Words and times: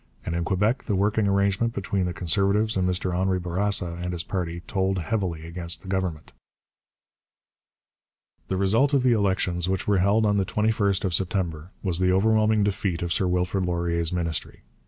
And 0.25 0.33
in 0.33 0.43
Quebec 0.45 0.85
the 0.85 0.95
working 0.95 1.27
arrangement 1.27 1.75
between 1.75 2.07
the 2.07 2.11
Conservatives 2.13 2.75
and 2.75 2.89
Mr 2.89 3.13
Henri 3.15 3.37
Bourassa 3.39 3.99
and 4.01 4.13
his 4.13 4.23
party 4.23 4.61
told 4.61 4.97
heavily 4.97 5.45
against 5.45 5.83
the 5.83 5.87
Government. 5.87 6.31
The 8.47 8.57
result 8.57 8.95
of 8.95 9.03
the 9.03 9.11
elections, 9.13 9.69
which 9.69 9.87
were 9.87 9.99
held 9.99 10.25
on 10.25 10.37
the 10.37 10.43
21st 10.45 11.05
of 11.05 11.13
September, 11.13 11.69
was 11.83 11.99
the 11.99 12.11
overwhelming 12.11 12.63
defeat 12.63 13.03
of 13.03 13.13
Sir 13.13 13.27
Wilfrid 13.27 13.67
Laurier's 13.67 14.11
Ministry. 14.11 14.63